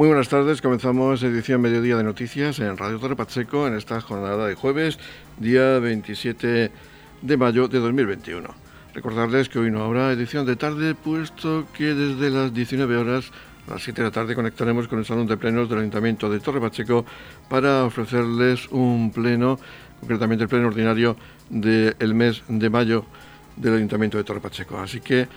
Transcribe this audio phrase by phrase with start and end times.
[0.00, 4.46] Muy buenas tardes, comenzamos edición Mediodía de Noticias en Radio Torre Pacheco en esta jornada
[4.46, 4.98] de jueves,
[5.36, 6.70] día 27
[7.20, 8.48] de mayo de 2021.
[8.94, 13.30] Recordarles que hoy no habrá edición de tarde, puesto que desde las 19 horas
[13.68, 16.40] a las 7 de la tarde conectaremos con el Salón de Plenos del Ayuntamiento de
[16.40, 17.04] Torre Pacheco
[17.50, 19.58] para ofrecerles un pleno,
[20.00, 21.14] concretamente el pleno ordinario
[21.50, 23.04] del mes de mayo
[23.54, 24.78] del Ayuntamiento de Torre Pacheco.
[24.78, 25.28] Así que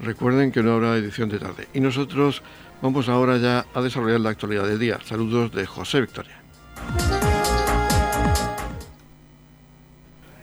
[0.00, 1.66] recuerden que no habrá edición de tarde.
[1.74, 2.40] Y nosotros
[2.82, 4.98] vamos ahora ya a desarrollar la actualidad del día.
[5.04, 6.42] Saludos de José Victoria.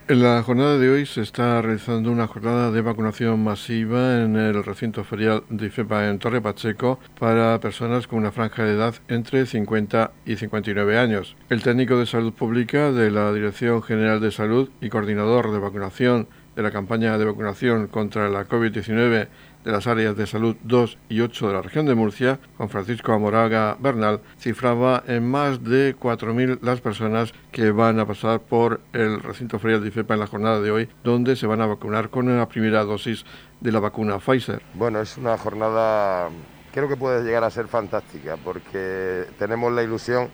[0.08, 4.64] En la jornada de hoy se está realizando una jornada de vacunación masiva en el
[4.64, 9.46] recinto ferial de IFEPA en Torre Pacheco para personas con una franja de edad entre
[9.46, 11.36] 50 y 59 años.
[11.48, 16.26] El técnico de salud pública de la Dirección General de Salud y coordinador de vacunación
[16.56, 19.28] de la campaña de vacunación contra la COVID-19
[19.64, 23.12] de las áreas de salud 2 y 8 de la región de Murcia, Juan Francisco
[23.12, 29.20] Amoraga Bernal, cifraba en más de 4.000 las personas que van a pasar por el
[29.20, 32.28] recinto ferial de IFEPA en la jornada de hoy, donde se van a vacunar con
[32.28, 33.24] una primera dosis
[33.60, 34.62] de la vacuna Pfizer.
[34.74, 36.28] Bueno, es una jornada,
[36.72, 40.28] creo que puede llegar a ser fantástica, porque tenemos la ilusión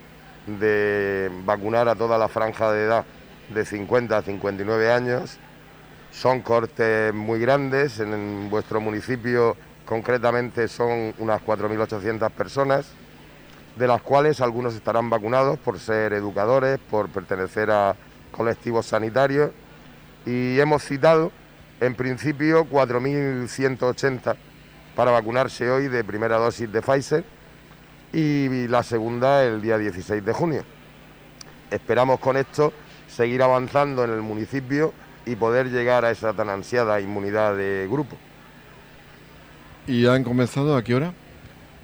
[0.47, 3.05] de vacunar a toda la franja de edad
[3.53, 5.39] de 50 a 59 años
[6.17, 12.87] son cortes muy grandes, en vuestro municipio concretamente son unas 4.800 personas,
[13.77, 17.95] de las cuales algunos estarán vacunados por ser educadores, por pertenecer a
[18.31, 19.51] colectivos sanitarios
[20.25, 21.33] y hemos citado
[21.81, 24.37] en principio 4.180
[24.95, 27.25] para vacunarse hoy de primera dosis de Pfizer
[28.15, 30.65] y la segunda el día 16 de junio.
[31.71, 32.73] Esperamos con esto
[33.07, 34.95] seguir avanzando en el municipio
[35.27, 38.17] y poder llegar a esa tan ansiada inmunidad de grupo.
[39.87, 41.13] ¿Y han comenzado a qué hora?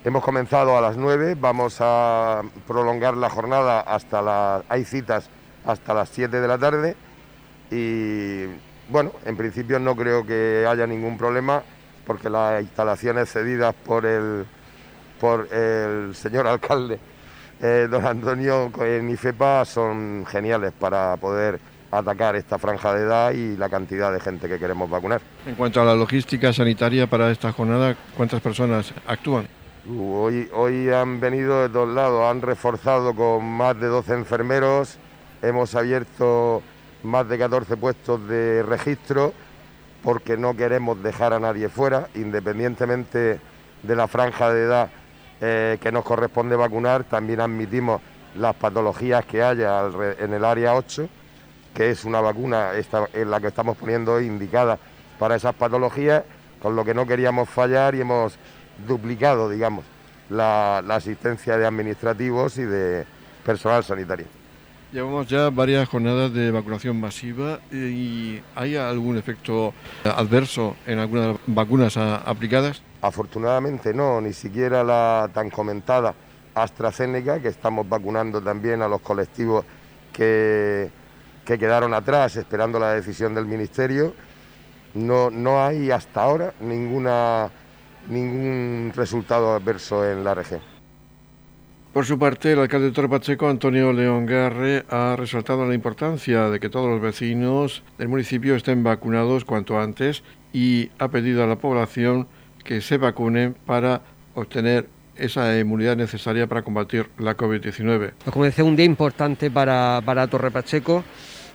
[0.05, 4.65] Hemos comenzado a las 9, vamos a prolongar la jornada hasta las...
[4.69, 5.29] hay citas
[5.65, 6.97] hasta las 7 de la tarde
[7.71, 8.47] y
[8.89, 11.63] bueno, en principio no creo que haya ningún problema
[12.07, 14.45] porque las instalaciones cedidas por el,
[15.21, 16.99] por el señor alcalde,
[17.61, 21.61] eh, don Antonio en IFEPA, son geniales para poder
[21.93, 25.21] atacar esta franja de edad y la cantidad de gente que queremos vacunar.
[25.47, 29.47] En cuanto a la logística sanitaria para esta jornada, ¿cuántas personas actúan?
[29.87, 34.97] Uh, hoy, hoy han venido de todos lados, han reforzado con más de 12 enfermeros,
[35.43, 36.63] hemos abierto
[37.03, 39.35] más de 14 puestos de registro
[40.03, 43.39] porque no queremos dejar a nadie fuera, independientemente
[43.83, 44.91] de la franja de edad
[45.41, 48.01] eh, que nos corresponde vacunar, también admitimos
[48.37, 49.83] las patologías que haya
[50.19, 51.09] en el área 8
[51.75, 52.73] que es una vacuna
[53.13, 54.79] en la que estamos poniendo indicada
[55.19, 56.25] para esas patologías,
[56.61, 58.37] con lo que no queríamos fallar y hemos
[58.87, 59.85] duplicado, digamos,
[60.29, 63.05] la, asistencia de administrativos y de
[63.45, 64.27] personal sanitario.
[64.93, 69.73] Llevamos ya varias jornadas de vacunación masiva y ¿hay algún efecto
[70.05, 72.83] adverso en algunas de las vacunas aplicadas?
[73.01, 76.15] Afortunadamente no, ni siquiera la tan comentada
[76.55, 79.65] AstraZeneca, que estamos vacunando también a los colectivos
[80.13, 80.91] que
[81.45, 84.15] que quedaron atrás esperando la decisión del Ministerio.
[84.95, 87.51] No, no hay hasta ahora ninguna,
[88.09, 90.61] ningún resultado adverso en la región.
[91.93, 96.49] Por su parte, el alcalde de Torre Pacheco, Antonio León Garre, ha resaltado la importancia
[96.49, 100.23] de que todos los vecinos del municipio estén vacunados cuanto antes
[100.55, 102.29] y ha pedido a la población
[102.65, 104.01] que se vacunen para
[104.35, 108.13] obtener esa inmunidad necesaria para combatir la COVID-19.
[108.31, 111.05] Como decía, un día importante para, para Torre Pacheco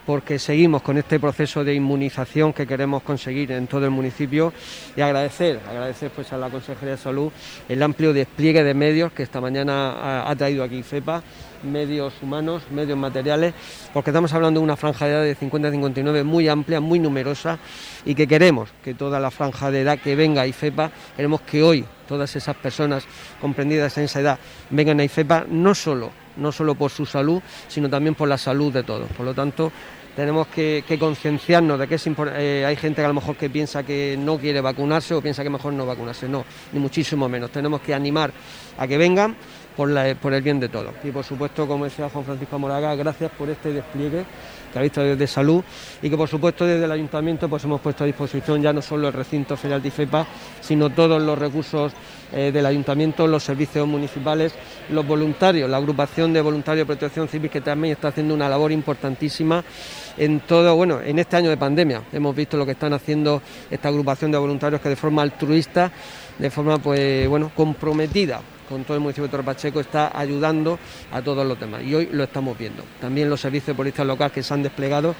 [0.07, 4.53] porque seguimos con este proceso de inmunización que queremos conseguir en todo el municipio
[4.95, 7.29] y agradecer, agradecer pues a la Consejería de Salud
[7.68, 11.22] el amplio despliegue de medios que esta mañana ha, traído aquí FEPA,
[11.69, 13.53] medios humanos, medios materiales,
[13.94, 17.59] porque estamos hablando de una franja de edad de 50-59 muy amplia, muy numerosa
[18.06, 21.62] y que queremos que toda la franja de edad que venga a IFEPA, queremos que
[21.62, 23.03] hoy todas esas personas
[23.41, 24.40] comprendidas en esa edad
[24.70, 28.72] vengan a IFEPA no solo no solo por su salud, sino también por la salud
[28.72, 29.09] de todos.
[29.09, 29.72] Por lo tanto,
[30.17, 31.99] tenemos que, concienciarnos de que
[32.37, 35.43] eh, hay gente que a lo mejor que piensa que no quiere vacunarse o piensa
[35.43, 36.28] que mejor no vacunarse.
[36.28, 36.43] No,
[36.73, 37.52] ni muchísimo menos.
[37.52, 38.31] Tenemos que animar
[38.79, 39.35] a que vengan
[39.75, 39.91] por,
[40.34, 40.91] el bien de todos.
[41.03, 44.25] Y por supuesto, como decía Juan Francisco Moraga, gracias por este despliegue
[44.73, 45.64] que ha visto desde salud
[46.02, 49.08] y que por supuesto desde el ayuntamiento pues hemos puesto a disposición ya no solo
[49.08, 50.25] el recinto ferial de IFEPA,
[50.61, 51.93] sino todos los recursos
[52.34, 54.53] eh, del ayuntamiento, los servicios municipales,
[54.90, 58.72] los voluntarios, la agrupación de voluntarios de protección civil que también está haciendo una labor
[58.72, 59.64] importantísima
[60.17, 62.03] en todo, bueno, en este año de pandemia.
[62.11, 65.91] Hemos visto lo que están haciendo esta agrupación de voluntarios que de forma altruista,
[66.37, 70.78] de forma pues bueno, comprometida con todo el municipio de Torre Pacheco, está ayudando
[71.11, 71.84] a todos los demás.
[71.84, 72.84] Y hoy lo estamos viendo.
[72.99, 75.16] También los servicios de policía local que se han desplegado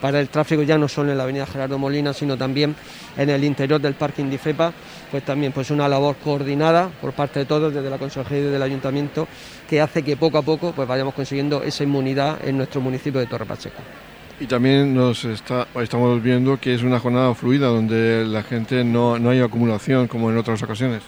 [0.00, 2.74] para el tráfico ya no solo en la avenida Gerardo Molina, sino también
[3.16, 4.72] en el interior del parque Indifepa,
[5.10, 8.62] pues también pues una labor coordinada por parte de todos, desde la Consejería y del
[8.62, 9.28] Ayuntamiento,
[9.68, 13.26] que hace que poco a poco pues vayamos consiguiendo esa inmunidad en nuestro municipio de
[13.26, 13.82] Torre Pacheco.
[14.42, 19.16] Y también nos está, estamos viendo que es una jornada fluida donde la gente no,
[19.16, 21.04] no hay acumulación como en otras ocasiones.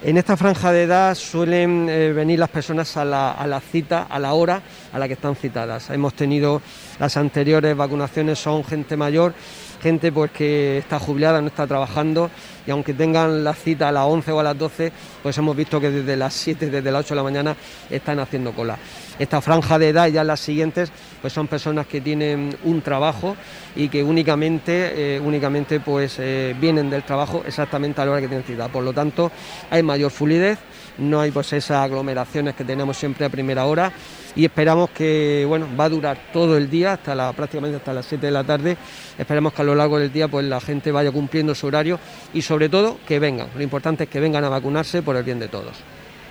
[0.00, 4.06] En esta franja de edad suelen eh, venir las personas a la, a la, cita,
[4.08, 4.62] a la hora
[4.92, 5.90] a la que están citadas.
[5.90, 6.62] Hemos tenido
[7.00, 9.34] las anteriores vacunaciones, son gente mayor,
[9.82, 12.30] gente pues que está jubilada, no está trabajando
[12.66, 14.92] y aunque tengan la cita a las 11 o a las 12,
[15.22, 17.56] pues hemos visto que desde las 7, desde las 8 de la mañana
[17.90, 18.78] están haciendo cola.
[19.18, 20.92] Esta franja de edad y ya las siguientes,
[21.22, 23.36] pues son personas que tienen un trabajo
[23.76, 28.28] y que únicamente, eh, únicamente pues eh, vienen del trabajo exactamente a la hora que
[28.28, 28.68] tienen cita.
[28.68, 29.30] Por lo tanto,
[29.70, 30.58] hay mayor fluidez,
[30.98, 33.92] no hay pues esas aglomeraciones que tenemos siempre a primera hora
[34.34, 38.26] y esperamos que bueno va a durar todo el día hasta prácticamente hasta las 7
[38.26, 38.76] de la tarde.
[39.16, 41.98] Esperemos que a lo largo del día pues la gente vaya cumpliendo su horario
[42.34, 43.48] y sobre todo que vengan.
[43.54, 45.76] Lo importante es que vengan a vacunarse por el bien de todos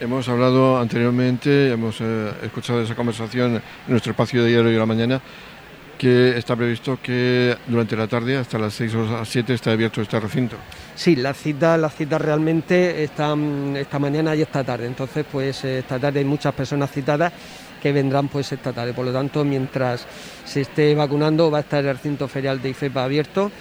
[0.02, 4.88] Hemos hablado anteriormente, hemos eh, escuchado esa conversación en nuestro espacio de diario de la
[4.88, 5.22] mañana,
[5.96, 10.02] que está previsto que durante la tarde, hasta las 6 o las 7, esté abierto
[10.02, 10.56] este recinto.
[10.96, 14.88] Sí, las citas, las citas realmente están esta mañana y esta tarde.
[14.88, 17.32] Entonces, pues esta tarde hay muchas personas citadas
[17.80, 18.94] que vendrán pues esta tarde.
[18.94, 20.08] Por lo tanto, mientras
[20.46, 23.52] se esté vacunando, va a estar el recinto ferial de IFEPA abierto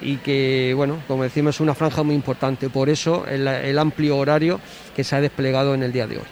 [0.00, 2.68] y que, bueno, como decimos, es una franja muy importante.
[2.68, 4.60] Por eso el, el amplio horario
[4.94, 6.24] que se ha desplegado en el día de hoy.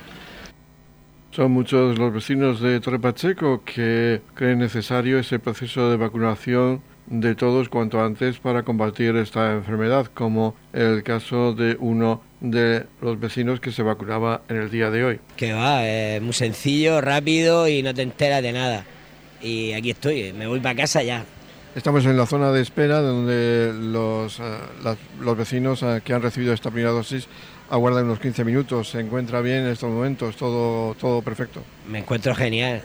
[1.30, 7.34] Son muchos los vecinos de Torre Pacheco que creen necesario ese proceso de vacunación de
[7.34, 13.60] todos cuanto antes para combatir esta enfermedad, como el caso de uno de los vecinos
[13.60, 15.20] que se vacunaba en el día de hoy.
[15.36, 18.84] Que va, es muy sencillo, rápido y no te enteras de nada.
[19.40, 21.24] Y aquí estoy, me voy para casa ya.
[21.78, 24.40] Estamos en la zona de espera donde los,
[24.82, 27.28] las, los vecinos uh, que han recibido esta primera dosis
[27.70, 28.88] aguardan unos 15 minutos.
[28.88, 30.34] ¿Se encuentra bien en estos momentos?
[30.34, 31.62] ¿Todo, todo perfecto?
[31.86, 32.82] Me encuentro genial.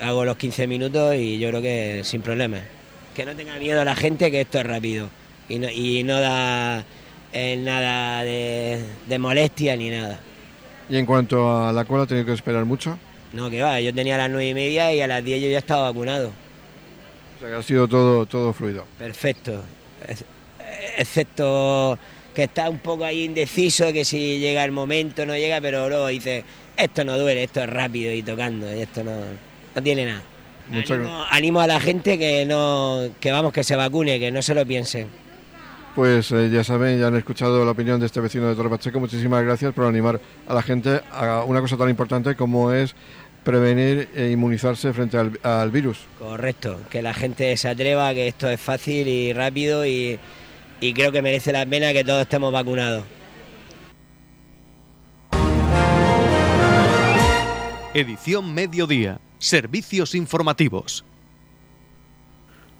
[0.00, 2.60] Hago los 15 minutos y yo creo que sin problemas.
[3.16, 5.08] Que no tenga miedo la gente que esto es rápido
[5.48, 6.84] y no, y no da
[7.32, 10.20] eh, nada de, de, molestia ni nada.
[10.88, 12.96] ¿Y en cuanto a la cola, tenido que esperar mucho?
[13.32, 15.48] No, que va, yo tenía a las 9 y media y a las 10 yo
[15.48, 16.45] ya estaba vacunado.
[17.36, 18.84] O sea que ha sido todo, todo fluido.
[18.98, 19.62] Perfecto.
[20.96, 21.98] Excepto
[22.34, 26.06] que está un poco ahí indeciso, que si llega el momento no llega, pero luego
[26.08, 26.44] dice,
[26.76, 29.16] esto no duele, esto es rápido y tocando, y esto no,
[29.74, 30.22] no tiene nada.
[30.70, 34.54] Animo, animo, a la gente que no, que vamos, que se vacune, que no se
[34.54, 35.08] lo piensen.
[35.94, 39.00] Pues eh, ya saben, ya han escuchado la opinión de este vecino de Torre Pacheco.
[39.00, 42.94] Muchísimas gracias por animar a la gente a una cosa tan importante como es
[43.46, 46.00] prevenir e inmunizarse frente al, al virus.
[46.18, 50.18] Correcto, que la gente se atreva, que esto es fácil y rápido y,
[50.80, 53.04] y creo que merece la pena que todos estemos vacunados.
[57.94, 59.20] Edición Mediodía.
[59.38, 61.04] Servicios informativos.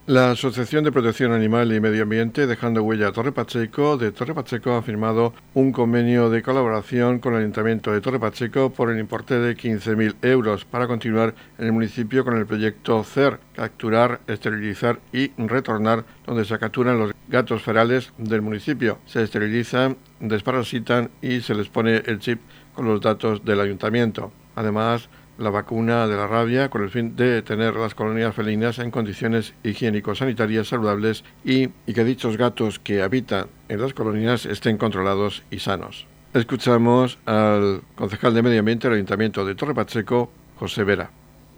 [0.06, 4.74] La Asociación de Protección Animal y Medio Ambiente, dejando huella Torre Pacheco, de Torre Pacheco
[4.74, 9.40] ha firmado un convenio de colaboración con el Ayuntamiento de Torre Pacheco por el importe
[9.40, 15.32] de 15.000 euros para continuar en el municipio con el proyecto CER, capturar, esterilizar y
[15.38, 19.00] retornar, donde se capturan los gatos ferales del municipio.
[19.06, 22.38] Se esterilizan, desparasitan y se les pone el chip
[22.74, 24.30] con los datos del ayuntamiento.
[24.54, 28.90] Además, la vacuna de la rabia con el fin de tener las colonias felinas en
[28.90, 35.58] condiciones higiénico-sanitarias saludables y, que dichos gatos que habitan en las colonias estén controlados y
[35.58, 36.06] sanos.
[36.32, 41.10] Escuchamos al concejal de Medio Ambiente del Ayuntamiento de Torre Pacheco, José Vera.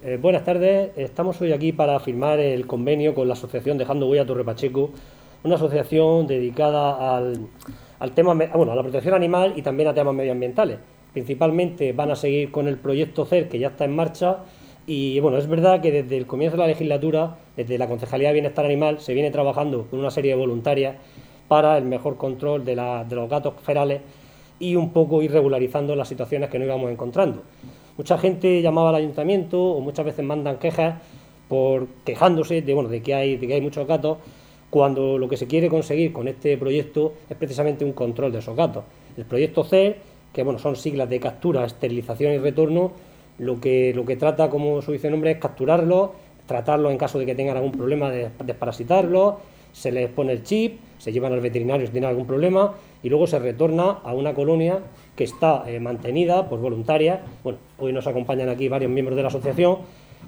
[0.03, 4.27] Eh, buenas tardes, estamos hoy aquí para firmar el convenio con la Asociación Dejando Huella
[4.27, 4.91] Torre Pacheco,
[5.43, 7.49] una asociación dedicada al,
[7.99, 10.79] al tema, bueno, a la protección animal y también a temas medioambientales
[11.13, 14.39] principalmente van a seguir con el proyecto CER que ya está en marcha
[14.91, 18.33] y bueno, es verdad que desde el comienzo de la legislatura, desde la Concejalía de
[18.33, 20.97] Bienestar Animal, se viene trabajando con una serie de voluntarias
[21.47, 24.01] para el mejor control de, los gatos ferales
[24.59, 27.43] y un poco ir regularizando las situaciones que nos íbamos encontrando.
[27.99, 31.03] Mucha gente llamaba al ayuntamiento o muchas veces mandan quejas
[31.49, 34.17] por quejándose de, bueno, de, que hay, de que hay muchos gatos,
[34.71, 38.57] cuando lo que se quiere conseguir con este proyecto es precisamente un control de esos
[38.57, 38.85] gatos.
[39.19, 39.99] El proyecto CER
[40.33, 42.93] que bueno, son siglas de captura, esterilización y retorno,
[43.39, 46.11] lo que, lo que trata, como su dice nombre, es capturarlos,
[46.47, 49.35] tratarlos en caso de que tengan algún problema de desparasitarlos,
[49.73, 53.27] se les pone el chip, se llevan al veterinario si tienen algún problema y luego
[53.27, 54.81] se retorna a una colonia
[55.15, 57.21] que está eh, mantenida por voluntarias.
[57.45, 59.79] Bueno, hoy nos acompañan aquí varios miembros de la asociación,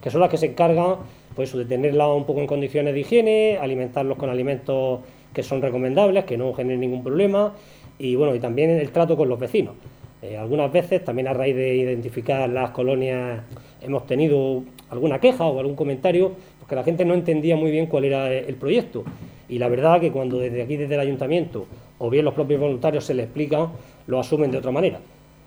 [0.00, 0.97] que son las que se encargan
[1.35, 5.00] pues, de tenerla un poco en condiciones de higiene, alimentarlos con alimentos
[5.33, 7.54] que son recomendables, que no generen ningún problema,
[8.00, 9.75] y bueno, y también el trato con los vecinos.
[10.23, 13.42] Eh, algunas veces, también a raíz de identificar las colonias,
[13.83, 18.04] hemos tenido alguna queja o algún comentario, porque la gente no entendía muy bien cuál
[18.07, 19.04] era el proyecto.
[19.50, 21.66] Y la verdad que cuando desde aquí, desde el ayuntamiento,
[21.99, 23.69] o bien los propios voluntarios se les explican,
[24.07, 25.00] lo asumen de otra manera.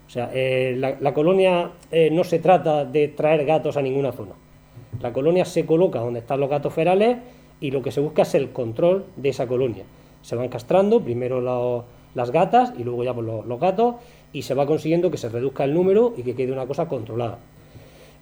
[0.06, 4.34] O sea, eh, la, colonia eh, no se trata de traer gatos a ninguna zona.
[5.02, 7.18] La colonia se coloca donde están los gatos ferales
[7.60, 9.86] y lo que se busca es el control de esa colonia.
[10.22, 11.42] Se van castrando primero
[12.16, 13.96] las gatas y luego ya pues, los gatos
[14.32, 17.40] y se va consiguiendo que se reduzca el número y que quede una cosa controlada.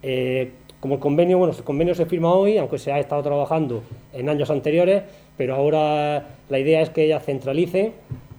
[0.03, 3.83] Eh, como el convenio, bueno, el convenio se firma hoy, aunque se ha estado trabajando
[4.13, 5.03] en años anteriores,
[5.37, 7.93] pero ahora la idea es que ella centralice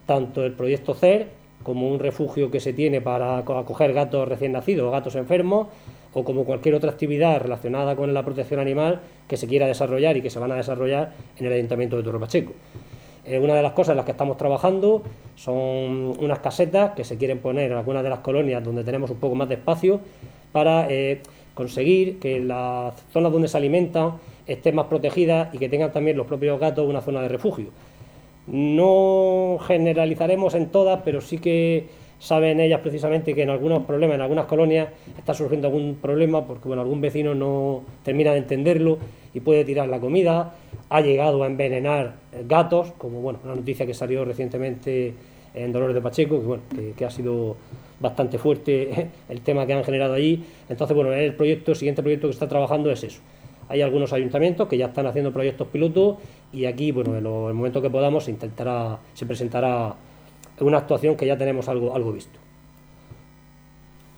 [0.06, 1.28] tanto el proyecto CER
[1.62, 5.68] como un refugio que se tiene para acoger gatos recién nacidos o gatos enfermos,
[6.14, 10.23] o como cualquier otra actividad relacionada con la protección animal que se quiera desarrollar y
[10.23, 12.52] que se van a desarrollar en el Ayuntamiento de Torre Pacheco.
[13.24, 15.02] Eh, una de las cosas en las que estamos trabajando
[15.36, 19.18] son unas casetas que se quieren poner en algunas de las colonias donde tenemos un
[19.18, 20.00] poco más de espacio
[20.50, 21.22] para eh,
[21.54, 24.14] conseguir que las zonas donde se alimentan
[24.46, 27.68] estén más protegidas y que tengan también los propios gatos una zona de refugio.
[28.48, 31.86] No generalizaremos en todas, pero sí que
[32.22, 34.88] saben ellas precisamente que en algunos problemas, en algunas colonias,
[35.18, 38.98] está surgiendo algún problema porque bueno, algún vecino no termina de entenderlo
[39.34, 40.54] y puede tirar la comida,
[40.88, 42.14] ha llegado a envenenar
[42.46, 45.14] gatos, como bueno, una noticia que salió recientemente
[45.52, 46.62] en Dolores de Pacheco, que, bueno,
[46.96, 47.56] que, ha sido
[47.98, 50.44] bastante fuerte el tema que han generado allí.
[50.68, 53.20] Entonces, bueno, el proyecto, el siguiente proyecto que está trabajando es eso.
[53.68, 56.18] Hay algunos ayuntamientos que ya están haciendo proyectos pilotos
[56.52, 59.96] y aquí, bueno, en, el momento que podamos, se intentará, se presentará
[60.62, 62.38] una actuación que ya tenemos algo, algo visto.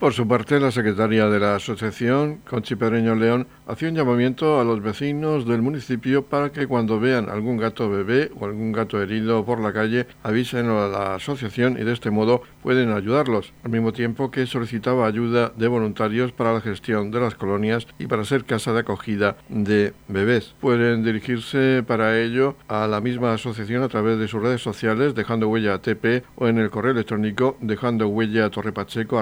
[0.04, 4.64] Por su parte, la secretaria de la asociación, Conchi Pedreño León, hacía un llamamiento a
[4.64, 9.46] los vecinos del municipio para que cuando vean algún gato bebé o algún gato herido
[9.46, 13.94] por la calle, avisen a la asociación y de este modo pueden ayudarlos, al mismo
[13.94, 18.44] tiempo que solicitaba ayuda de voluntarios para la gestión de las colonias y para ser
[18.44, 20.54] casa de acogida de bebés.
[20.61, 25.49] Pueden dirigirse para ello a la misma asociación a través de sus redes sociales, dejando
[25.49, 29.18] huella a TP o en el correo electrónico dejando huella a torrepacheco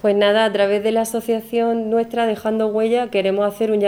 [0.00, 3.80] pues nada, a través de la asociación nuestra Dejando Huella queremos hacer un,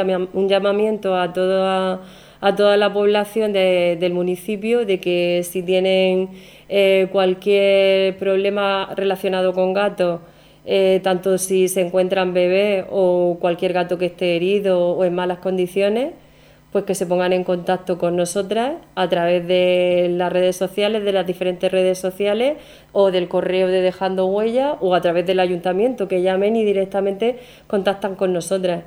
[0.49, 2.01] llamamiento a toda,
[2.41, 6.31] la población del municipio de que si tienen
[6.69, 10.21] eh, cualquier problema relacionado con gatos,
[10.67, 15.39] eh, tanto si se encuentran bebés o cualquier gato que esté herido o en malas
[15.39, 16.13] condiciones,
[16.75, 21.13] pues que se pongan en contacto con nosotras a través de las redes sociales, de
[21.13, 22.59] las diferentes redes sociales
[22.91, 27.39] o del correo de Dejando Huella o a través del ayuntamiento, que llamen y directamente
[27.69, 28.83] contactan con nosotras.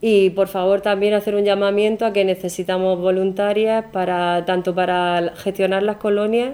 [0.00, 5.82] Y por favor también hacer un llamamiento a que necesitamos voluntarias para tanto para gestionar
[5.82, 6.52] las colonias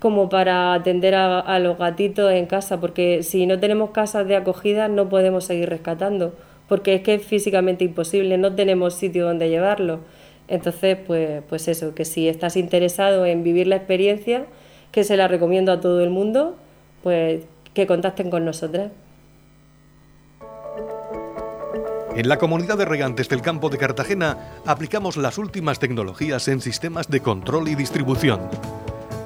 [0.00, 4.34] como para atender a, a los gatitos en casa, porque si no tenemos casas de
[4.34, 6.34] acogida no podemos seguir rescatando,
[6.68, 10.00] porque es que es físicamente imposible, no tenemos sitio donde llevarlos.
[10.48, 14.46] Entonces, pues, pues eso, que si estás interesado en vivir la experiencia,
[14.92, 16.56] que se la recomiendo a todo el mundo,
[17.02, 18.92] pues que contacten con nosotras.
[22.14, 27.08] En la comunidad de regantes del campo de Cartagena aplicamos las últimas tecnologías en sistemas
[27.08, 28.48] de control y distribución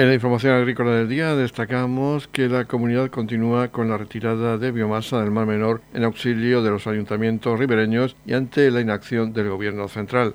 [0.00, 4.72] En la información agrícola del día destacamos que la comunidad continúa con la retirada de
[4.72, 9.50] biomasa del Mar Menor en auxilio de los ayuntamientos ribereños y ante la inacción del
[9.50, 10.34] Gobierno central.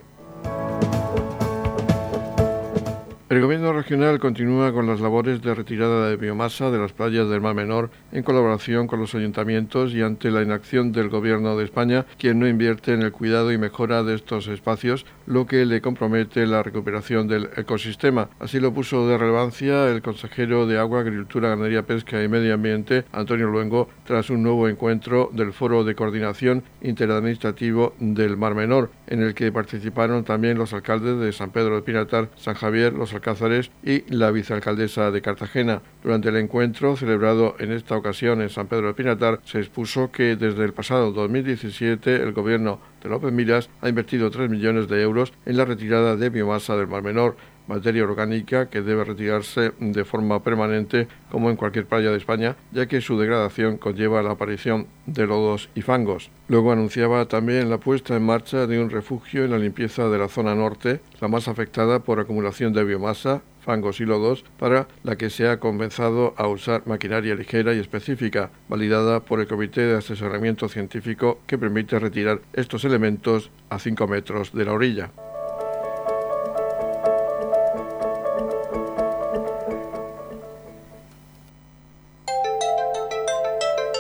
[3.28, 7.42] El gobierno regional continúa con las labores de retirada de biomasa de las playas del
[7.42, 12.06] Mar Menor en colaboración con los ayuntamientos y ante la inacción del gobierno de España,
[12.20, 16.46] quien no invierte en el cuidado y mejora de estos espacios, lo que le compromete
[16.46, 18.30] la recuperación del ecosistema.
[18.40, 23.06] Así lo puso de relevancia el consejero de Agua, Agricultura, Ganadería, Pesca y Medio Ambiente,
[23.12, 29.24] Antonio Luengo, tras un nuevo encuentro del Foro de Coordinación Interadministrativo del Mar Menor, en
[29.24, 33.72] el que participaron también los alcaldes de San Pedro de Pinatar, San Javier, los Alcázares
[33.84, 35.82] y la vicealcaldesa de Cartagena.
[36.04, 40.36] Durante el encuentro celebrado en esta ocasión en San Pedro del Pinatar se expuso que
[40.36, 45.34] desde el pasado 2017 el gobierno de López Miras ha invertido 3 millones de euros
[45.48, 47.36] en la retirada de biomasa del Mar Menor
[47.68, 52.88] materia orgánica que debe retirarse de forma permanente como en cualquier playa de España, ya
[52.88, 56.32] que su degradación conlleva la aparición de lodos y fangos.
[56.48, 60.28] Luego anunciaba también la puesta en marcha de un refugio en la limpieza de la
[60.28, 65.32] zona norte, la más afectada por acumulación de biomasa, fangos y lodos, para la que
[65.32, 70.70] se ha comenzado a usar maquinaria ligera y específica, validada por el Comité de Asesoramiento
[70.70, 75.10] Científico que permite retirar estos elementos a 5 metros de la orilla.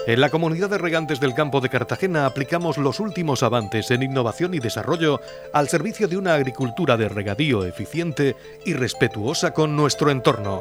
[0.07, 4.53] En la comunidad de regantes del campo de Cartagena aplicamos los últimos avances en innovación
[4.53, 5.19] y desarrollo
[5.51, 8.35] al servicio de una agricultura de regadío eficiente
[8.67, 10.59] y respetuosa con nuestro entorno.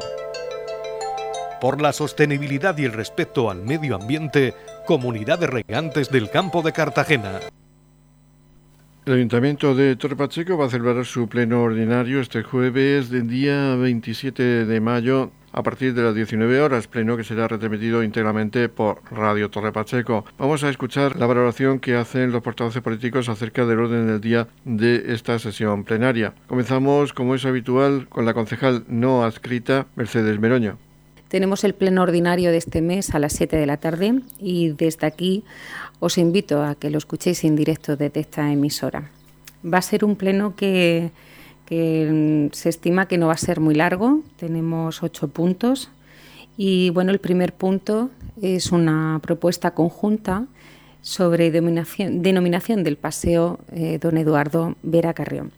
[1.61, 4.55] Por la sostenibilidad y el respeto al medio ambiente,
[4.87, 7.39] Comunidad de Regantes del Campo de Cartagena.
[9.05, 13.75] El Ayuntamiento de Torre Pacheco va a celebrar su pleno ordinario este jueves del día
[13.75, 19.01] 27 de mayo a partir de las 19 horas, pleno que será retransmitido íntegramente por
[19.09, 20.25] Radio Torre Pacheco.
[20.37, 24.49] Vamos a escuchar la valoración que hacen los portavoces políticos acerca del orden del día
[24.65, 26.33] de esta sesión plenaria.
[26.47, 30.77] Comenzamos, como es habitual, con la concejal no adscrita, Mercedes Meroño.
[31.29, 35.07] Tenemos el pleno ordinario de este mes a las 7 de la tarde y desde
[35.07, 35.45] aquí
[36.01, 39.09] os invito a que lo escuchéis en directo desde esta emisora.
[39.65, 41.11] Va a ser un pleno que
[41.65, 44.21] que mm, se estima que no va a ser muy largo.
[44.37, 45.89] Tenemos ocho puntos.
[46.57, 48.09] Y bueno, el primer punto
[48.41, 50.45] es una propuesta conjunta
[51.01, 55.51] sobre denominación, del paseo eh, Don Eduardo Vera Carrión.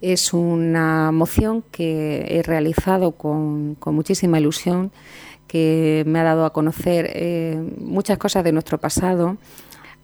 [0.00, 4.92] Es una moción que he realizado con, muchísima ilusión,
[5.48, 9.36] que me ha dado a conocer eh, muchas cosas de nuestro pasado.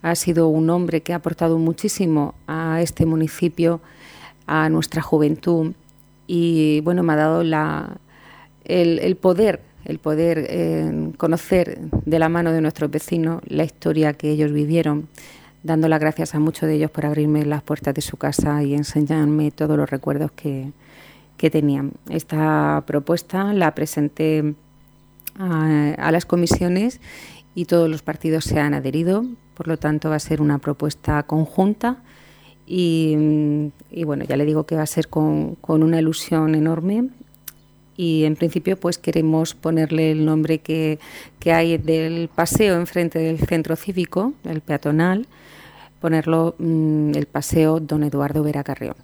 [0.02, 3.80] Ha sido un hombre que ha aportado muchísimo a este municipio
[4.48, 5.74] a nuestra juventud
[6.26, 7.98] y bueno, me ha dado la,
[8.64, 14.30] el, poder, el poder eh, conocer de la mano de nuestros vecinos la historia que
[14.30, 15.08] ellos vivieron,
[15.62, 18.74] dando las gracias a muchos de ellos por abrirme las puertas de su casa y
[18.74, 20.72] enseñarme todos los recuerdos que,
[21.36, 21.92] que tenían.
[22.08, 24.54] Esta propuesta la presenté
[25.38, 27.00] a, a las comisiones
[27.54, 31.22] y todos los partidos se han adherido, por lo tanto va a ser una propuesta
[31.24, 31.98] conjunta
[32.70, 37.08] y, bueno, ya le digo que va a ser con, una ilusión enorme
[37.96, 40.98] y en principio pues queremos ponerle el nombre que,
[41.46, 45.26] hay del paseo enfrente del centro cívico, el peatonal,
[46.00, 48.96] ponerlo mm, el paseo Don Eduardo Vera Carrión.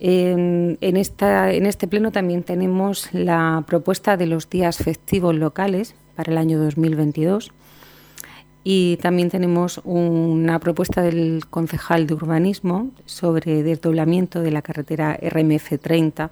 [0.00, 6.58] En, este pleno también tenemos la propuesta de los días festivos locales para el año
[6.58, 7.52] 2022
[8.66, 15.78] y también tenemos una propuesta del concejal de urbanismo sobre desdoblamiento de la carretera RMF
[15.78, 16.30] 30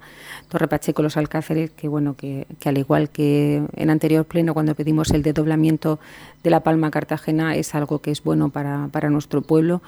[0.49, 5.11] Torre Pacheco Los Alcáceres, que bueno, que, al igual que en anterior pleno cuando pedimos
[5.11, 5.99] el desdoblamiento
[6.41, 9.83] de la Palma Cartagena es algo que es bueno para, nuestro pueblo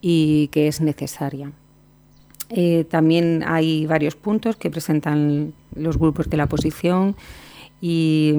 [0.00, 1.52] y que es necesaria.
[2.48, 7.14] Eh, también hay varios puntos que presentan los grupos de la oposición
[7.80, 8.34] y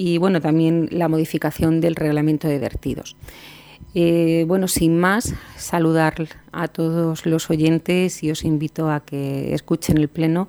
[0.00, 3.16] y bueno, también la modificación del reglamento de vertidos.
[3.94, 9.98] Eh, bueno, sin más, saludar a todos los oyentes y os invito a que escuchen
[9.98, 10.48] el pleno,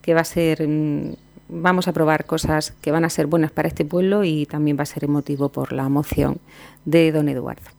[0.00, 1.12] que va a ser, mm,
[1.50, 4.84] vamos a probar cosas que van a ser buenas para este pueblo y también va
[4.84, 6.38] a ser emotivo por la moción
[6.86, 7.75] de don Eduardo.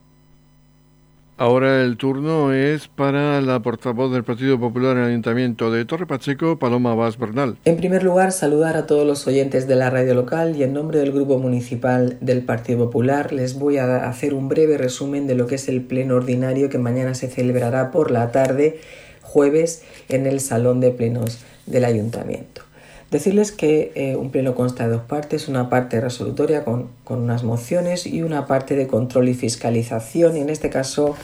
[1.40, 6.04] Ahora el turno es para la portavoz del Partido Popular en el Ayuntamiento de Torre
[6.04, 7.56] Pacheco, Paloma Vaz Bernal.
[7.64, 10.98] En primer lugar, saludar a todos los oyentes de la radio local y en nombre
[10.98, 15.46] del Grupo Municipal del Partido Popular les voy a hacer un breve resumen de lo
[15.46, 18.80] que es el pleno ordinario que mañana se celebrará por la tarde,
[19.22, 22.67] jueves, en el Salón de Plenos del Ayuntamiento.
[23.10, 28.06] Decirles que eh, un pleno consta de dos partes, una parte resolutoria con, unas mociones
[28.06, 31.16] y una parte de control y fiscalización y en este caso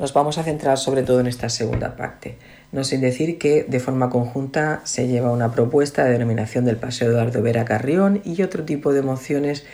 [0.00, 2.36] nos vamos a centrar sobre todo en esta segunda parte.
[2.72, 7.10] No sin decir que de forma conjunta se lleva una propuesta de denominación del Paseo
[7.10, 9.64] Eduardo Vera Carrión y otro tipo de mociones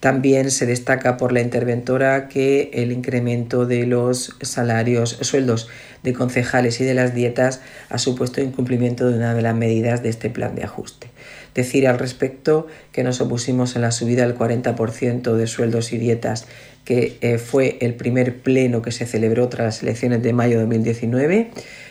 [0.00, 5.68] También se destaca por la interventora que el incremento de los salarios, sueldos
[6.04, 10.10] de concejales y de las dietas ha supuesto incumplimiento de una de las medidas de
[10.10, 11.08] este plan de ajuste.
[11.52, 16.46] Decir al respecto que nos opusimos a la subida del 40% de sueldos y dietas
[16.84, 20.62] que eh, fue el primer pleno que se celebró tras las elecciones de mayo de
[20.62, 21.50] 2019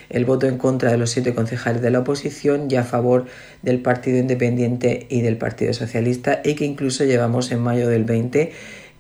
[0.10, 3.26] el voto en contra de los siete concejales de la oposición y a favor
[3.62, 8.52] del Partido Independiente y del Partido Socialista y que incluso llevamos en mayo del 20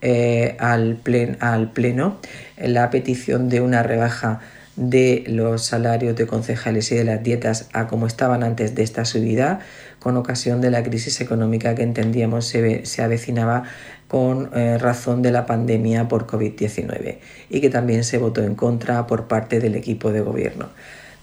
[0.02, 1.00] eh, al,
[1.39, 2.20] al Pleno
[2.58, 4.41] la petición de una rebaja
[4.78, 9.06] de los salarios de concejales y de las dietas a como estaban antes de esta
[9.06, 9.60] subida,
[10.00, 13.63] con ocasión de la crisis económica que entendíamos se, se avecinaba
[14.08, 17.17] con eh, razón de la pandemia por COVID-19
[17.50, 20.70] y que también se votó en contra por parte del equipo de gobierno.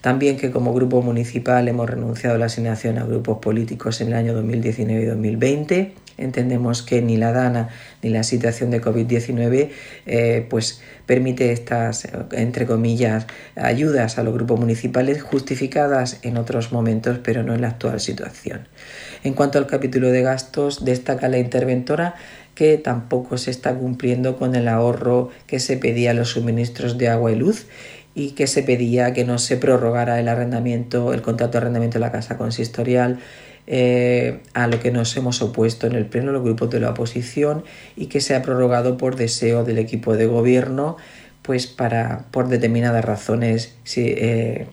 [0.05, 4.13] También que como grupo municipal hemos renunciado a la asignación a grupos políticos en el
[4.13, 5.95] año 2019 y 2020.
[6.19, 7.71] Entendemos que ni la DANA
[8.03, 9.71] ni la situación de COVID-19
[10.05, 17.19] eh, pues permite estas, entre comillas, ayudas a los grupos municipales justificadas en otros momentos,
[17.25, 18.69] pero no en la actual situación.
[19.23, 22.15] En cuanto al capítulo de gastos, destaca la interventora
[22.55, 27.09] que tampoco se está cumpliendo con el ahorro que se pedía a los suministros de
[27.09, 27.67] agua y luz
[28.15, 32.01] y que se pedía que no se prorrogara el arrendamiento, el contrato de arrendamiento de
[32.01, 33.19] la casa consistorial,
[33.67, 37.65] eh, a lo que nos hemos opuesto en el pleno los grupos de la oposición
[37.97, 40.97] y que se ha prorrogado por deseo del equipo de gobierno,
[41.43, 44.67] pues para por determinadas razones eh,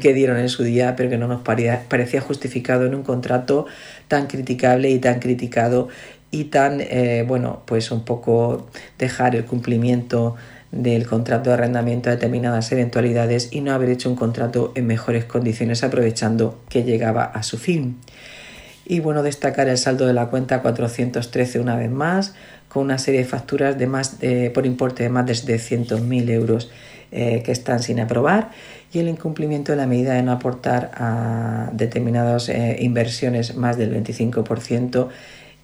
[0.00, 3.66] que dieron en su día, pero que no nos parecía, parecía justificado en un contrato
[4.08, 5.88] tan criticable y tan criticado
[6.32, 8.66] y tan, eh, bueno, pues un poco
[8.98, 10.34] dejar el cumplimiento
[10.72, 15.24] del contrato de arrendamiento a determinadas eventualidades y no haber hecho un contrato en mejores
[15.26, 17.98] condiciones aprovechando que llegaba a su fin.
[18.84, 22.34] Y bueno, destacar el saldo de la cuenta 413 una vez más,
[22.68, 24.16] con una serie de facturas de más
[24.54, 26.70] por importe de más de 700.000 euros
[27.14, 28.52] eh, que están sin aprobar
[28.90, 33.94] y el incumplimiento de la medida de no aportar a determinadas eh, inversiones más del
[33.94, 35.08] 25%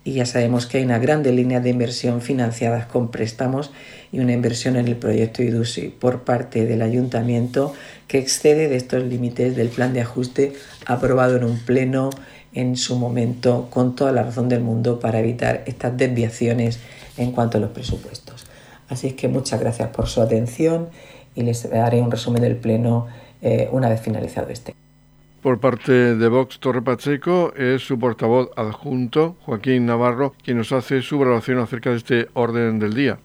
[0.04, 3.72] y ya sabemos que hay una grande línea de inversión financiadas con préstamos
[4.10, 7.74] y una inversión en el proyecto IDUSI por parte del ayuntamiento
[8.06, 10.54] que excede de estos límites del plan de ajuste
[10.86, 12.10] aprobado en un pleno
[12.54, 16.80] en su momento con toda la razón del mundo para evitar estas desviaciones
[17.16, 18.46] en cuanto a los presupuestos.
[18.88, 20.88] Así es que muchas gracias por su atención
[21.34, 23.06] y les daré un resumen del pleno
[23.42, 24.77] eh, una vez finalizado este.
[25.48, 31.00] Por parte de Vox Torre Pacheco es su portavoz adjunto, Joaquín Navarro, quien nos hace
[31.00, 33.18] su valoración acerca de este orden del día.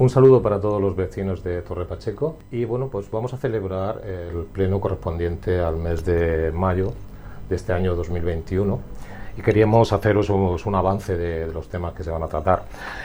[0.00, 4.02] Un saludo para todos los vecinos de Torre Pacheco y bueno, pues vamos a celebrar
[4.04, 6.92] el pleno correspondiente al mes de mayo
[7.48, 8.80] de este año 2021
[9.38, 12.64] y queríamos haceros un, avance de, los temas que se van a tratar.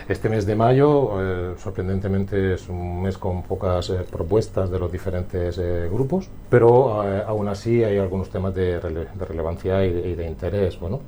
[0.10, 4.92] Este mes de mayo, eh, sorprendentemente, es un mes con pocas eh, propuestas de los
[4.92, 10.80] diferentes eh, grupos, pero aún así hay algunos temas de, relevancia y de, interés.
[10.80, 11.02] Bueno,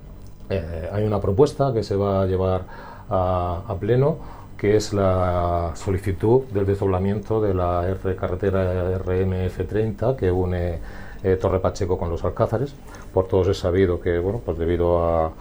[0.92, 2.62] hay una propuesta que se va a llevar
[3.10, 4.18] a, a pleno
[4.58, 10.80] que es la solicitud del desdoblamiento de la R carretera RMF30 que une
[11.26, 12.76] eh, Torre Pacheco con los Alcázares.
[13.16, 15.32] Por todos es sabido que, bueno, pues debido a,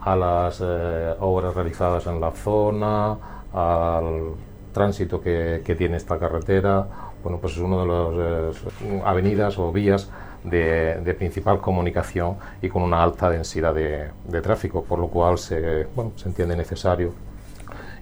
[0.00, 3.18] a las eh, obras realizadas en la zona,
[3.52, 4.30] al
[4.72, 6.86] tránsito que, tiene esta carretera,
[7.22, 10.10] bueno, pues es una de las eh, avenidas o vías
[10.44, 15.36] de, de, principal comunicación y con una alta densidad de, de tráfico, por lo cual
[15.36, 17.12] se, bueno, se entiende necesario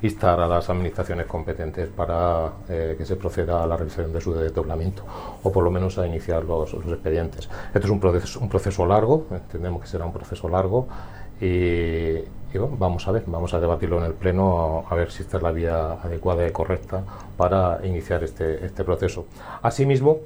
[0.02, 4.32] instar a las administraciones competentes para eh, que se proceda a la revisión de su
[4.34, 5.02] desdoblamiento
[5.42, 7.48] o por lo menos a iniciar los, expedientes.
[7.74, 10.86] Esto es un proceso, un proceso largo, entendemos que será un proceso largo
[11.40, 12.18] y,
[12.78, 15.52] vamos a ver, vamos a debatirlo en el Pleno a, ver si esta es la
[15.52, 17.02] vía adecuada y correcta
[17.36, 19.26] para iniciar este, este proceso.
[19.62, 20.18] Asimismo,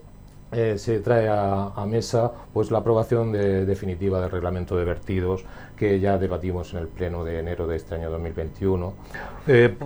[0.53, 5.45] eh, se trae a, mesa pues la aprobación definitiva del reglamento de vertidos
[5.83, 8.95] que ya debatimos en el pleno de enero de este año 2021.
[9.49, 9.77] Eh,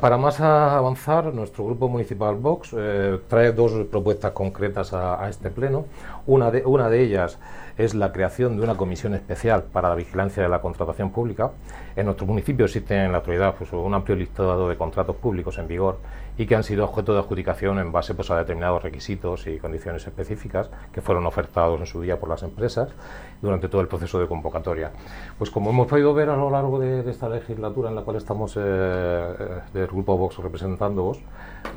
[0.00, 5.84] para más avanzar, nuestro grupo municipal Vox eh, trae dos propuestas concretas a, este pleno.
[6.26, 7.38] Una de, una de ellas
[7.78, 11.52] es la creación de una comisión especial para la vigilancia de la contratación pública.
[11.94, 15.68] En nuestro municipio existe en la actualidad pues, un amplio listado de contratos públicos en
[15.68, 15.98] vigor
[16.36, 20.06] y que han sido objeto de adjudicación en base pues, a determinados requisitos y condiciones
[20.06, 22.90] específicas que fueron ofertados en su día por las empresas
[23.40, 24.90] durante todo el proceso de convocatoria.
[25.38, 28.56] Pues como hemos podido ver a lo largo de, esta legislatura en la cual estamos
[28.56, 31.20] eh, eh, del Grupo Vox representándoos,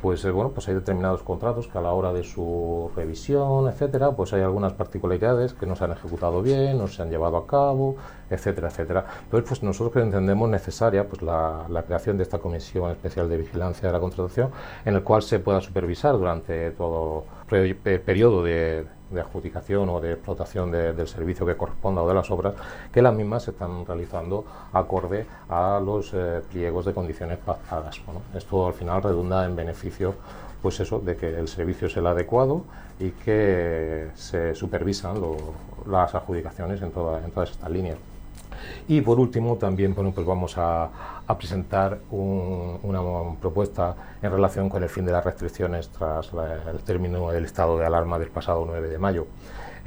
[0.02, 4.12] pues eh, bueno, pues hay determinados contratos que a la hora de su revisión, etcétera,
[4.12, 7.46] pues hay algunas particularidades que no se han ejecutado bien, no se han llevado a
[7.46, 7.96] cabo,
[8.30, 9.04] etcétera, etcétera.
[9.24, 13.88] Entonces, pues nosotros entendemos necesaria pues la, la creación de esta comisión especial de vigilancia
[13.88, 14.47] de la contratación
[14.84, 18.86] en el cual se pueda supervisar durante todo el periodo de,
[19.18, 22.54] adjudicación o de explotación del servicio que corresponda o de las obras,
[22.92, 28.00] que las mismas se están realizando acorde a los eh, pliegos de condiciones pactadas.
[28.34, 30.14] esto al final redunda en beneficio
[30.60, 32.64] pues eso, de que el servicio es el adecuado
[32.98, 35.16] y que se supervisan
[35.86, 37.98] las adjudicaciones en, en todas estas líneas.
[38.86, 40.90] Y por último, también pues vamos a,
[41.38, 43.00] presentar una
[43.40, 46.30] propuesta en relación con el fin de las restricciones tras
[46.72, 49.26] el término del estado de alarma del pasado 9 de mayo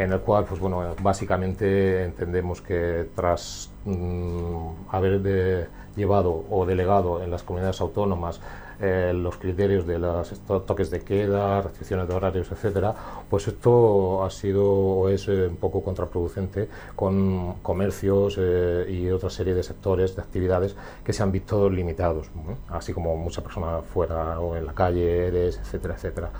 [0.04, 7.32] en el cual, pues bueno, básicamente entendemos que tras mm, haber llevado o delegado en
[7.32, 8.40] las comunidades autónomas
[8.84, 10.32] eh, los criterios de los
[10.66, 12.96] toques de queda, restricciones de horarios, etcétera,
[13.30, 19.30] pues esto ha sido o es eh, un poco contraproducente con comercios eh, y otra
[19.30, 22.32] serie de sectores, de actividades que se han visto limitados,
[22.70, 26.32] así como muchas personas fuera o en la calle, etcétera, etcétera.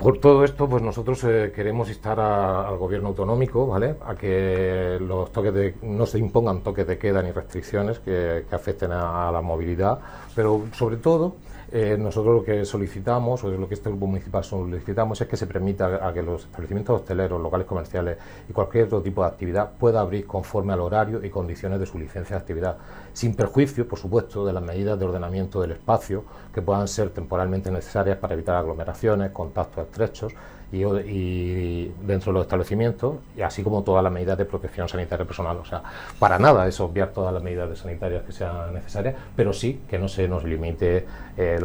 [0.00, 3.96] Por todo esto, pues nosotros eh, queremos instar al gobierno autonómico, ¿vale?
[4.06, 8.92] A que los toques de, no se impongan toques de queda ni restricciones que, afecten
[8.92, 9.98] a, la movilidad,
[10.34, 11.34] pero sobre todo
[11.72, 15.46] eh, nosotros lo que solicitamos, o lo que este grupo municipal solicitamos, es que se
[15.46, 20.00] permita a que los establecimientos hosteleros, locales comerciales y cualquier otro tipo de actividad pueda
[20.00, 22.76] abrir conforme al horario y condiciones de su licencia de actividad,
[23.12, 27.70] sin perjuicio, por supuesto, de las medidas de ordenamiento del espacio que puedan ser temporalmente
[27.70, 30.32] necesarias para evitar aglomeraciones, contactos estrechos
[30.72, 35.56] y, dentro de los establecimientos, y así como todas las medidas de protección sanitaria personal.
[35.58, 35.82] O sea,
[36.18, 40.08] para nada es obviar todas las medidas sanitarias que sean necesarias, pero sí que no
[40.08, 41.06] se nos limite
[41.36, 41.64] el,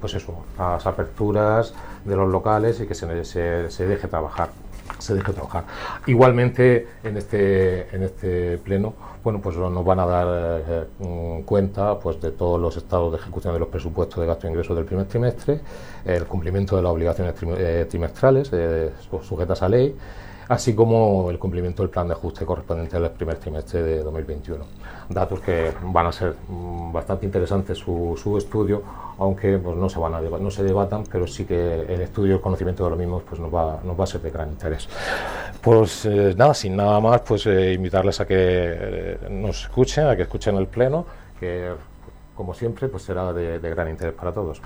[0.00, 4.50] pues eso, las aperturas de los locales y que se, se, se deje trabajar
[4.98, 5.64] se deje trabajar.
[6.06, 10.26] Igualmente, en este, en este pleno, bueno, pues nos van a dar
[10.68, 14.46] eh, mm, cuenta pues, de todos los estados de ejecución de los presupuestos de gasto
[14.46, 15.60] e ingresos del primer trimestre,
[16.04, 19.96] el cumplimiento de las obligaciones eh, trimestrales eh, sujetas a ley,
[20.48, 24.64] así como el cumplimiento del plan de ajuste correspondiente al primer trimestre de 2021.
[25.08, 28.82] Datos que van a ser mm, bastante interesantes su, estudio,
[29.18, 32.40] aunque pues, no se van a no se debatan, pero sí que el estudio el
[32.40, 34.88] conocimiento de los mismos pues, nos, va, nos va a ser de gran interés.
[35.60, 40.16] Pues eh, nada, sin nada más, pues eh, invitarles a que eh, nos escuchen, a
[40.16, 41.06] que escuchen el pleno,
[41.40, 41.72] que
[42.34, 44.60] como siempre pues será de gran interés para todos.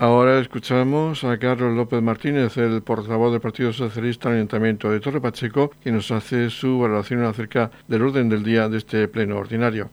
[0.00, 5.00] Ahora escuchamos a Carlos López Martínez, el portavoz del Partido Socialista en el Ayuntamiento de
[5.00, 9.36] Torre Pacheco, que nos hace su valoración acerca del orden del día de este pleno
[9.36, 9.90] ordinario.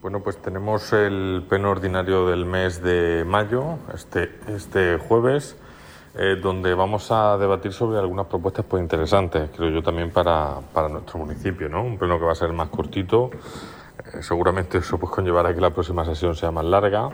[0.00, 5.58] Bueno, pues tenemos el pleno ordinario del mes de mayo, este, este jueves,
[6.14, 10.88] eh, donde vamos a debatir sobre algunas propuestas pues, interesantes, creo yo también para, para
[10.88, 11.82] nuestro municipio, ¿no?
[11.82, 13.30] Un pleno que va a ser más cortito,
[13.98, 17.10] eh, seguramente eso pues conllevará que la próxima sesión sea más larga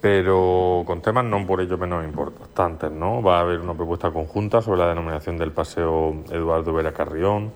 [0.00, 3.22] pero con temas no por ello menos importantes, ¿no?
[3.22, 7.52] Va a haber una propuesta conjunta sobre la denominación del paseo Eduardo Vera Carrión.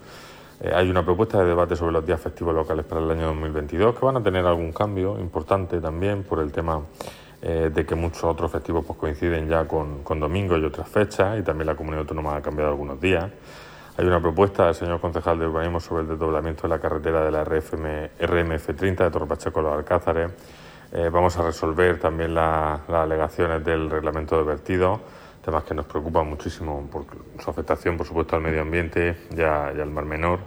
[0.61, 3.99] Eh, hay una propuesta de debate sobre los días festivos locales para el año 2022
[3.99, 6.81] que van a tener algún cambio importante también por el tema
[7.41, 11.39] eh, de que muchos otros festivos pues, coinciden ya con, con domingos y otras fechas
[11.39, 13.31] y también la comunidad autónoma ha cambiado algunos días.
[13.97, 17.31] Hay una propuesta del señor concejal de urbanismo sobre el desdoblamiento de la carretera de
[17.31, 20.33] la RFM, RMF30 de Torrepacheco a los Alcázares
[20.93, 25.01] eh, vamos a resolver también las alegaciones del reglamento de vertido,
[25.43, 27.07] temas que nos preocupan muchísimo por
[27.43, 30.41] su afectación, por supuesto, al medio ambiente y, al mar menor.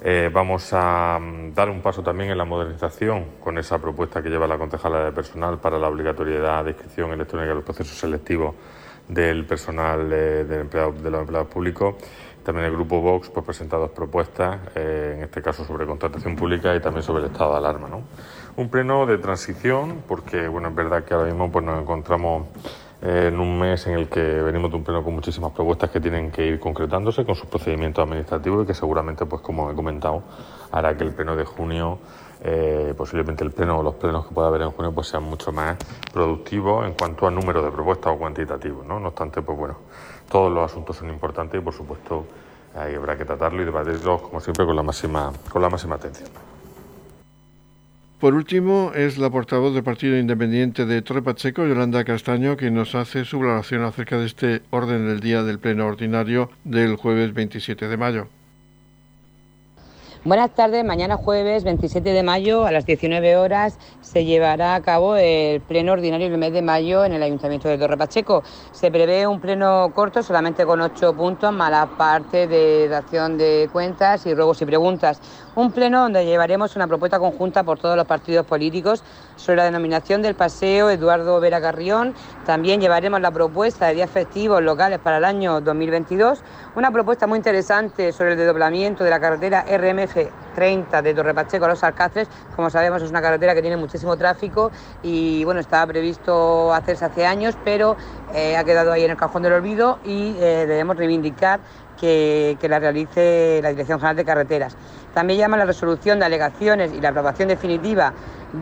[0.00, 4.30] Eh, vamos a mm, dar un paso también en la modernización con esa propuesta que
[4.30, 8.54] lleva la concejala de personal para la obligatoriedad de inscripción electrónica en los procesos selectivos
[9.08, 11.96] del personal de, de los empleados públicos.
[12.42, 16.74] También el Grupo Vox pues, presenta dos propuestas, eh, en este caso sobre contratación pública
[16.74, 17.88] y también sobre el estado de alarma.
[17.88, 18.02] ¿no?
[18.54, 22.48] Un pleno de transición, porque bueno, es verdad que ahora mismo pues, nos encontramos
[23.00, 26.00] eh, en un mes en el que venimos de un pleno con muchísimas propuestas que
[26.00, 30.22] tienen que ir concretándose con sus procedimientos administrativos y que seguramente, pues como he comentado,
[30.70, 31.98] hará que el pleno de junio,
[32.42, 35.50] eh, posiblemente el pleno o los plenos que pueda haber en junio, pues sean mucho
[35.50, 35.78] más
[36.12, 38.84] productivos en cuanto a número de propuestas o cuantitativos.
[38.84, 39.00] ¿no?
[39.00, 39.76] no obstante, pues bueno,
[40.30, 42.26] todos los asuntos son importantes y por supuesto
[42.74, 46.51] habrá que tratarlo y debatirlos como siempre con la máxima, con la máxima atención.
[48.22, 52.94] Por último, es la portavoz del Partido Independiente de Torre Pacheco, Yolanda Castaño, quien nos
[52.94, 57.88] hace su valoración acerca de este orden del día del Pleno Ordinario del jueves 27
[57.88, 58.28] de mayo.
[60.24, 65.16] Buenas tardes, mañana jueves 27 de mayo a las 19 horas se llevará a cabo
[65.16, 68.44] el pleno ordinario del mes de mayo en el Ayuntamiento de Torre Pacheco.
[68.70, 73.68] Se prevé un pleno corto solamente con ocho puntos, más la parte de dación de
[73.72, 75.20] cuentas y ruegos y preguntas.
[75.56, 79.02] Un pleno donde llevaremos una propuesta conjunta por todos los partidos políticos
[79.42, 82.14] sobre la denominación del paseo Eduardo Vera Carrión.
[82.46, 86.42] También llevaremos la propuesta de días festivos locales para el año 2022.
[86.76, 90.16] Una propuesta muy interesante sobre el desdoblamiento de la carretera RMF
[90.54, 92.28] 30 de Torre Pacheco a Los Alcáceres.
[92.54, 94.70] Como sabemos es una carretera que tiene muchísimo tráfico
[95.02, 97.96] y bueno, estaba previsto hacerse hace años, pero
[98.32, 101.60] eh, ha quedado ahí en el cajón del olvido y eh, debemos reivindicar
[101.98, 104.76] que, que, la realice la Dirección General de Carreteras.
[105.14, 108.12] También llama la resolución de alegaciones y la aprobación definitiva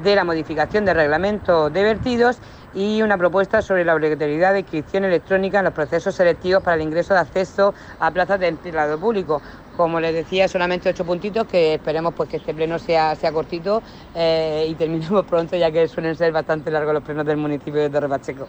[0.03, 2.39] de la modificación del reglamento de vertidos
[2.75, 6.83] y una propuesta sobre la obligatoriedad de inscripción electrónica en los procesos selectivos para el
[6.83, 9.43] ingreso de acceso a plazas de empleado público.
[9.77, 13.83] Como les decía, solamente ocho puntitos que esperemos pues que este pleno sea, sea cortito
[14.15, 17.91] eh, y terminemos pronto ya que suelen ser bastante largos los plenos del municipio de
[17.91, 18.49] Torre Pacheco.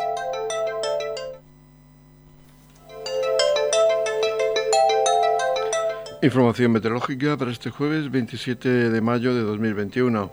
[6.23, 10.31] Información meteorológica para este jueves 27 de mayo de 2021.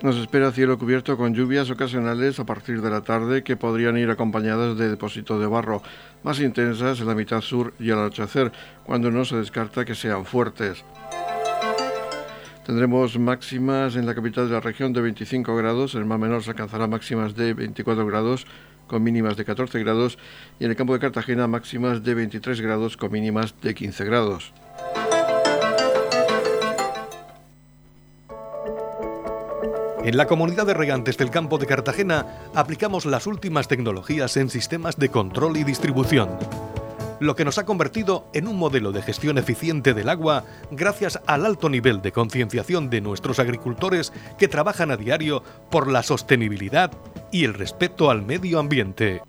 [0.00, 4.08] Nos espera cielo cubierto con lluvias ocasionales a partir de la tarde que podrían ir
[4.08, 5.82] acompañadas de depósitos de barro,
[6.22, 8.50] más intensas en la mitad sur y al anochecer,
[8.84, 10.82] cuando no se descarta que sean fuertes.
[12.64, 16.52] Tendremos máximas en la capital de la región de 25 grados, el mar menor se
[16.52, 18.46] alcanzará máximas de 24 grados
[18.90, 20.18] con mínimas de 14 grados
[20.58, 24.52] y en el campo de Cartagena máximas de 23 grados con mínimas de 15 grados.
[30.02, 34.96] En la comunidad de regantes del campo de Cartagena aplicamos las últimas tecnologías en sistemas
[34.96, 36.30] de control y distribución
[37.20, 41.46] lo que nos ha convertido en un modelo de gestión eficiente del agua gracias al
[41.46, 46.90] alto nivel de concienciación de nuestros agricultores que trabajan a diario por la sostenibilidad
[47.30, 49.22] y el respeto al medio ambiente.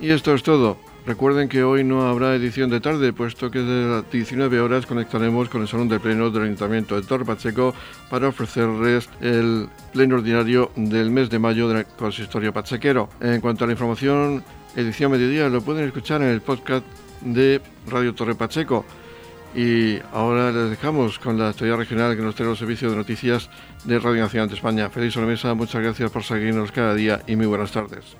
[0.00, 0.76] Y esto es todo.
[1.06, 5.48] Recuerden que hoy no habrá edición de tarde, puesto que desde las 19 horas conectaremos
[5.48, 7.74] con el Salón de Pleno del Ayuntamiento de Torre Pacheco
[8.10, 13.08] para ofrecerles el pleno ordinario del mes de mayo del consistorio pachequero.
[13.20, 14.44] En cuanto a la información
[14.76, 16.84] edición mediodía, lo pueden escuchar en el podcast
[17.20, 18.84] de Radio Torre Pacheco.
[19.54, 23.50] Y ahora les dejamos con la actualidad regional que nos trae los servicios de noticias
[23.84, 24.90] de Radio Nacional de España.
[24.90, 28.16] Feliz sobremesa, muchas gracias por seguirnos cada día y muy buenas tardes.